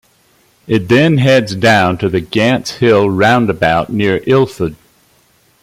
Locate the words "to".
1.99-2.09